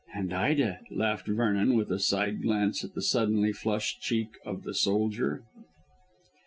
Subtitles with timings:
[0.15, 4.73] "And Ida," laughed Vernon with a side glance at the suddenly flushed cheek of the
[4.73, 5.43] soldier.